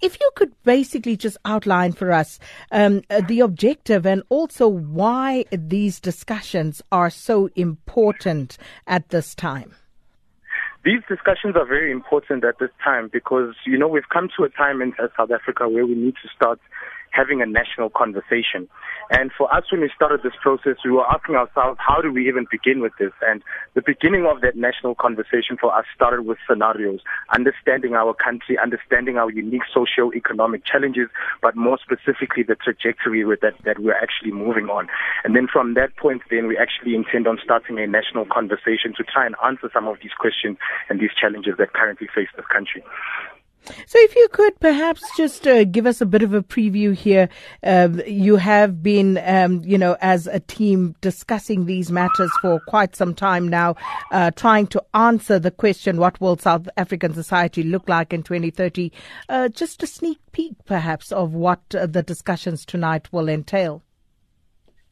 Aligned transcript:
If 0.00 0.20
you 0.20 0.30
could 0.34 0.52
basically 0.62 1.16
just 1.16 1.38
outline 1.44 1.92
for 1.92 2.12
us 2.12 2.38
um, 2.70 3.02
uh, 3.08 3.22
the 3.26 3.40
objective 3.40 4.06
and 4.06 4.22
also 4.28 4.68
why 4.68 5.44
these 5.50 6.00
discussions 6.00 6.82
are 6.92 7.10
so 7.10 7.48
important 7.56 8.58
at 8.86 9.08
this 9.08 9.34
time. 9.34 9.74
These 10.84 11.02
discussions 11.08 11.56
are 11.56 11.66
very 11.66 11.90
important 11.90 12.44
at 12.44 12.60
this 12.60 12.70
time 12.84 13.10
because, 13.12 13.54
you 13.64 13.76
know, 13.76 13.88
we've 13.88 14.08
come 14.12 14.28
to 14.36 14.44
a 14.44 14.48
time 14.50 14.80
in 14.80 14.92
South 15.16 15.32
Africa 15.32 15.68
where 15.68 15.84
we 15.84 15.96
need 15.96 16.14
to 16.22 16.28
start 16.34 16.60
having 17.10 17.42
a 17.42 17.46
national 17.46 17.90
conversation. 17.90 18.68
And 19.10 19.30
for 19.36 19.52
us, 19.54 19.64
when 19.70 19.82
we 19.82 19.90
started 19.94 20.22
this 20.22 20.32
process, 20.42 20.76
we 20.84 20.90
were 20.90 21.06
asking 21.08 21.36
ourselves, 21.36 21.78
how 21.80 22.00
do 22.00 22.12
we 22.12 22.28
even 22.28 22.46
begin 22.50 22.80
with 22.80 22.92
this? 22.98 23.12
And 23.22 23.42
the 23.74 23.82
beginning 23.82 24.26
of 24.26 24.40
that 24.40 24.56
national 24.56 24.96
conversation 24.96 25.56
for 25.60 25.72
us 25.76 25.84
started 25.94 26.26
with 26.26 26.38
scenarios, 26.48 27.00
understanding 27.32 27.94
our 27.94 28.14
country, 28.14 28.58
understanding 28.58 29.16
our 29.16 29.30
unique 29.30 29.62
socio-economic 29.72 30.64
challenges, 30.64 31.08
but 31.40 31.56
more 31.56 31.78
specifically 31.78 32.42
the 32.42 32.56
trajectory 32.56 33.24
with 33.24 33.40
that, 33.40 33.54
that 33.64 33.78
we're 33.78 33.94
actually 33.94 34.32
moving 34.32 34.66
on. 34.66 34.88
And 35.24 35.36
then 35.36 35.46
from 35.46 35.74
that 35.74 35.96
point, 35.96 36.22
then 36.30 36.48
we 36.48 36.58
actually 36.58 36.94
intend 36.94 37.28
on 37.28 37.38
starting 37.42 37.78
a 37.78 37.86
national 37.86 38.26
conversation 38.26 38.92
to 38.96 39.04
try 39.04 39.24
and 39.26 39.36
answer 39.44 39.70
some 39.72 39.86
of 39.86 39.98
these 40.02 40.12
questions 40.18 40.58
and 40.88 41.00
these 41.00 41.14
challenges 41.18 41.54
that 41.58 41.72
currently 41.72 42.08
face 42.12 42.28
this 42.36 42.46
country. 42.46 42.82
So, 43.64 43.98
if 43.98 44.14
you 44.14 44.28
could 44.30 44.58
perhaps 44.60 45.02
just 45.16 45.46
uh, 45.46 45.64
give 45.64 45.86
us 45.86 46.00
a 46.00 46.06
bit 46.06 46.22
of 46.22 46.32
a 46.32 46.42
preview 46.42 46.94
here. 46.94 47.28
Uh, 47.64 47.88
you 48.06 48.36
have 48.36 48.82
been, 48.82 49.18
um, 49.24 49.62
you 49.64 49.76
know, 49.76 49.96
as 50.00 50.28
a 50.28 50.38
team 50.38 50.94
discussing 51.00 51.66
these 51.66 51.90
matters 51.90 52.30
for 52.40 52.60
quite 52.68 52.94
some 52.94 53.14
time 53.14 53.48
now, 53.48 53.74
uh, 54.12 54.30
trying 54.32 54.68
to 54.68 54.84
answer 54.94 55.38
the 55.38 55.50
question 55.50 55.98
what 55.98 56.20
will 56.20 56.36
South 56.36 56.68
African 56.76 57.12
society 57.12 57.64
look 57.64 57.88
like 57.88 58.12
in 58.12 58.22
2030? 58.22 58.92
Uh, 59.28 59.48
just 59.48 59.82
a 59.82 59.86
sneak 59.86 60.18
peek, 60.30 60.52
perhaps, 60.64 61.10
of 61.10 61.34
what 61.34 61.60
uh, 61.74 61.86
the 61.86 62.02
discussions 62.02 62.64
tonight 62.64 63.12
will 63.12 63.28
entail. 63.28 63.82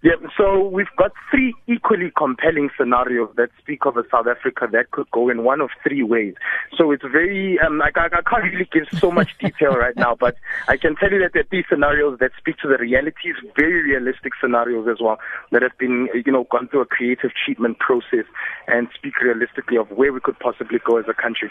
Yeah, 0.05 0.17
so 0.37 0.69
we've 0.69 0.95
got 0.99 1.13
three 1.31 1.55
equally 1.67 2.13
compelling 2.15 2.69
scenarios 2.79 3.31
that 3.39 3.49
speak 3.59 3.87
of 3.87 3.97
a 3.97 4.03
South 4.11 4.27
Africa 4.27 4.69
that 4.71 4.91
could 4.91 5.11
go 5.11 5.31
in 5.31 5.45
one 5.45 5.63
of 5.63 5.71
three 5.83 6.03
ways. 6.03 6.35
So 6.77 6.91
it's 6.91 7.05
very, 7.11 7.59
um, 7.61 7.81
I, 7.81 7.89
I 7.97 8.21
can't 8.21 8.45
really 8.45 8.69
give 8.71 8.85
so 9.01 9.11
much 9.11 9.31
detail 9.41 9.73
right 9.73 9.97
now, 9.97 10.15
but 10.15 10.37
I 10.69 10.77
can 10.77 10.95
tell 10.97 11.11
you 11.11 11.21
that 11.21 11.33
there 11.33 11.41
are 11.41 11.47
three 11.47 11.65
scenarios 11.71 12.19
that 12.21 12.33
speak 12.37 12.59
to 12.59 12.69
the 12.69 12.77
realities, 12.77 13.37
very 13.57 13.81
realistic 13.81 14.35
scenarios 14.39 14.87
as 14.93 14.99
well, 15.01 15.17
that 15.53 15.63
have 15.63 15.79
been, 15.79 16.11
you 16.15 16.31
know, 16.31 16.45
gone 16.51 16.69
through 16.69 16.83
a 16.83 16.87
creative 16.87 17.31
treatment 17.43 17.79
process 17.79 18.27
and 18.69 18.89
speak 18.95 19.19
realistically 19.23 19.79
of 19.79 19.91
where 19.91 20.13
we 20.13 20.21
could 20.21 20.39
possibly 20.39 20.81
go 20.85 20.99
as 20.99 21.07
a 21.09 21.15
country. 21.15 21.51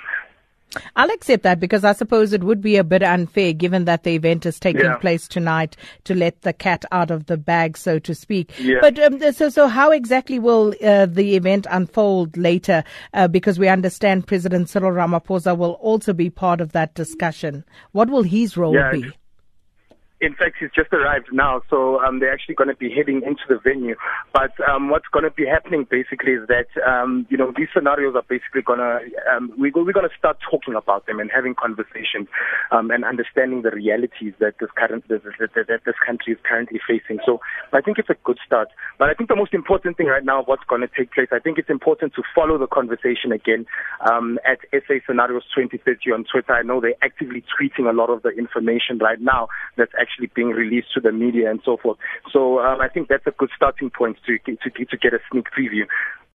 I'll 0.96 1.12
accept 1.12 1.44
that 1.44 1.60
because 1.60 1.84
I 1.84 1.94
suppose 1.94 2.34
it 2.34 2.44
would 2.44 2.62
be 2.62 2.78
a 2.78 2.84
bit 2.84 3.04
unfair 3.04 3.54
given 3.54 3.86
that 3.86 4.04
the 4.04 4.16
event 4.16 4.46
is 4.46 4.60
taking 4.60 4.86
yeah. 4.86 4.98
place 4.98 5.28
tonight 5.28 5.76
to 6.06 6.16
let 6.16 6.42
the 6.42 6.54
cat 6.54 6.86
out 6.92 7.12
of 7.12 7.26
the 7.28 7.38
bag, 7.38 7.78
so 7.78 8.00
to 8.00 8.16
speak. 8.16 8.52
Yeah. 8.60 8.78
But 8.82 9.00
um, 9.00 9.34
so, 9.34 9.50
so 9.50 9.68
how 9.68 9.92
exactly 9.92 10.40
will 10.40 10.74
uh, 10.84 11.06
the 11.06 11.36
event 11.36 11.68
unfold 11.70 12.38
later? 12.38 12.84
Uh, 13.14 13.28
because 13.28 13.60
we 13.60 13.68
understand 13.68 14.28
President 14.28 14.70
Cyril 14.70 14.92
Ramaphosa 14.92 15.58
will 15.58 15.74
also 15.74 16.14
be 16.14 16.30
part 16.30 16.62
of 16.62 16.72
that 16.72 16.94
discussion. 16.96 17.64
What 17.92 18.10
will 18.10 18.24
his 18.24 18.58
role 18.58 18.74
yeah, 18.74 18.92
be? 18.92 19.12
In 20.24 20.36
fact, 20.36 20.56
he's 20.60 20.72
just 20.76 20.92
arrived 20.94 21.28
now, 21.32 21.62
so 21.70 22.00
um, 22.00 22.20
they're 22.20 22.32
actually 22.32 22.56
going 22.56 22.70
to 22.70 22.76
be 22.76 22.90
heading 22.90 23.22
into 23.26 23.44
the 23.50 23.60
venue. 23.60 23.96
But 24.32 24.52
um, 24.68 24.90
what's 24.90 25.08
going 25.12 25.26
to 25.26 25.32
be 25.32 25.46
happening 25.46 25.86
basically 25.90 26.34
is 26.34 26.48
that 26.48 26.72
um, 26.88 27.28
you 27.30 27.38
know 27.38 27.52
these 27.56 27.68
scenarios 27.74 28.16
are 28.16 28.24
basically 28.28 28.62
going 28.62 28.80
to 28.80 29.00
um, 29.36 29.52
we, 29.60 29.72
we're 29.76 29.92
going 29.92 30.08
to 30.08 30.18
start 30.18 30.38
talking 30.50 30.76
about 30.76 31.06
them 31.06 31.20
and 31.20 31.30
having 31.34 31.56
conversations 31.56 32.28
um, 32.72 32.90
and 32.92 33.04
understanding 33.04 33.62
the 33.62 33.72
realities 33.72 34.34
that 34.40 34.56
this 34.60 34.70
current 34.76 35.08
that, 35.10 35.24
that, 35.24 35.68
that 35.68 35.82
this 35.86 35.96
country 36.06 36.34
is 36.34 36.40
currently 36.48 36.80
facing. 36.88 37.20
So 37.26 37.42
I 37.74 37.82
think 37.82 38.00
it's 38.00 38.10
a 38.10 38.18
good 38.24 38.40
start. 38.46 38.70
But 38.98 39.10
I 39.10 39.14
think 39.14 39.30
the 39.30 39.36
most 39.36 39.54
important 39.54 39.98
thing 39.98 40.08
right 40.08 40.24
now, 40.24 40.44
what's 40.44 40.64
going 40.64 40.82
to 40.82 40.90
take 40.96 41.12
place, 41.12 41.28
I 41.32 41.40
think 41.40 41.58
it's 41.58 41.70
important 41.70 42.14
to 42.16 42.24
follow 42.34 42.58
the 42.58 42.68
conversation 42.68 43.32
again 43.32 43.66
um, 44.10 44.40
at 44.48 44.60
SA 44.72 45.04
Scenarios 45.06 45.44
2030 45.54 46.12
on 46.12 46.24
Twitter. 46.24 46.54
I 46.54 46.64
know 46.64 46.80
they're 46.80 46.96
actively 47.04 47.44
tweeting 47.52 47.90
a 47.90 47.94
lot 47.94 48.10
of 48.10 48.24
the 48.24 48.30
information 48.30 49.00
right 49.00 49.20
now 49.20 49.48
that's 49.76 49.92
actually 50.00 50.13
actually 50.14 50.32
being 50.36 50.50
released 50.50 50.94
to 50.94 51.00
the 51.00 51.12
media 51.12 51.50
and 51.50 51.60
so 51.66 51.78
forth. 51.78 51.98
So 52.32 52.60
um, 52.60 52.82
I 52.82 52.88
think 52.88 53.08
that's 53.08 53.26
a 53.28 53.32
good 53.32 53.50
starting 53.56 53.90
point 53.90 54.18
to, 54.28 54.38
to, 54.40 54.86
to 54.86 54.98
get 54.98 55.14
a 55.14 55.20
sneak 55.32 55.48
preview 55.58 55.86